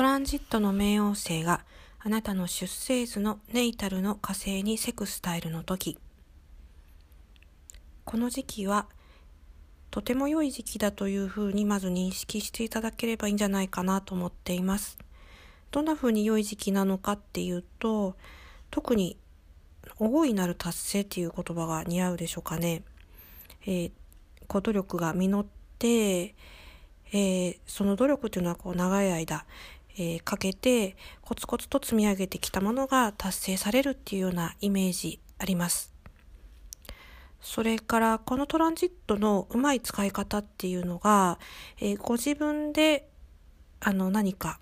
[0.00, 1.60] トランジットの冥王星が
[1.98, 5.98] あなたの出生図のネイタルの火星にセクスタイルの時
[8.06, 8.86] この時期は
[9.90, 14.96] とても良い時期だというふうにまず認識していただければいいんじゃないかなと思っています。
[15.70, 18.16] どんなふうに良い時期なのかっていうと
[18.70, 19.18] 特に
[19.98, 22.84] 大いなる達成っていう言葉が似合うでしょうかね。
[23.66, 23.92] えー、
[24.46, 25.46] こう努力が実っ
[25.78, 26.34] て、
[27.12, 29.44] えー、その努力っていうのはこう長い間、
[30.00, 35.94] えー、かけてコツコツと積み上げてきたものが達成されるっていうようなイメージあります。
[37.42, 41.38] それからこのトランジットのうまい使い方っていうのが、
[41.78, 43.10] えー、ご自分で
[43.80, 44.58] あの何か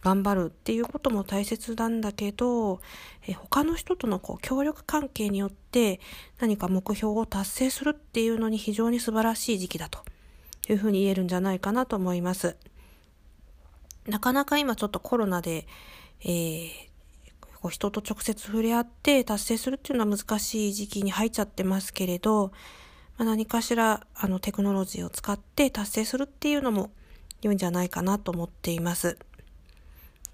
[0.00, 2.80] 頑張るっていうことも大切なんだけど、
[3.26, 6.00] え他の人とのこう協力関係によって
[6.40, 10.00] 何か目標を達成するっていうのに非常に素晴らしい時期だと
[10.68, 12.56] いうふうに言えるんじゃないかなと思います。
[14.06, 15.66] なかなか今ちょっとコロナで、
[16.22, 16.70] えー、
[17.60, 22.52] こう人と直接触れ合って達成するっていうのは難しい時期に入っちゃってますけれど、
[23.16, 26.90] まあ、何かしらあのテクノロジーを使って達成するっていうのも
[27.42, 29.18] 良いんじゃないかなと思っています。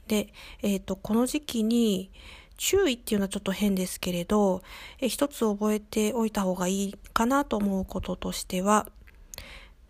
[0.07, 0.33] で、
[0.63, 2.11] えっ、ー、と、この時期に
[2.57, 4.63] 注意っていうのはちょっと変ですけれど、
[5.01, 8.89] え一つ覚えておいた方がいいかなと思うこととしては、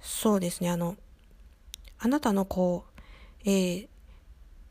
[0.01, 0.97] そうですね、あの、
[1.99, 2.90] あなたのこう、
[3.45, 3.89] えー、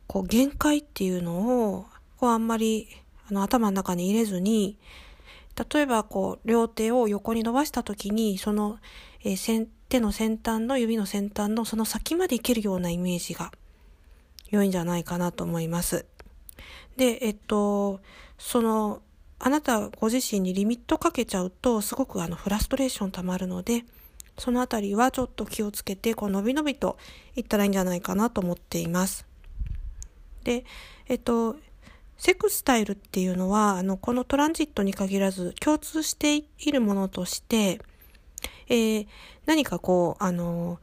[0.08, 1.86] こう限界っていうのを、
[2.18, 2.88] こうあんまり
[3.30, 4.78] あの頭の中に入れずに、
[5.74, 8.80] 例えばこう両手を横に伸ばした時に、その、
[9.24, 13.52] えー、手の先端の指の先端のその先までいけるようなイメージが
[14.50, 16.06] 良いんじゃないかなと思います。
[16.96, 18.02] で、えっと、
[18.38, 19.02] その、
[19.40, 23.86] あなたご自身にリミットかけちゃうと、すごくあのフラストレーション溜まるので、
[24.40, 26.98] そのあたりはちょっと気をつけて、こう、のびのびと
[27.36, 29.26] いったらいいんじゃないかなと思っています。
[30.44, 30.66] で、
[31.08, 31.58] えっと、
[32.18, 37.80] セクスタイルっていうのは、あの、このトランジットに限らず共通しているものとして、
[38.68, 39.08] えー、
[39.46, 40.80] 何かこう、あの、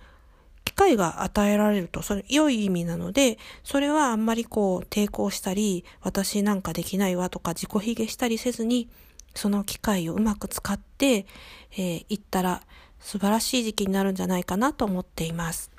[0.64, 8.88] 機会が与えられると、それ良い意味なので、それはあんまりこう抵抗したり、私なんかできないわとか自己卑下したりせずに、
[9.34, 11.26] その機会をうまく使って、
[11.72, 12.62] えー、行ったら
[13.00, 15.70] 素晴らしい時期になるんじゃないかなと思っています。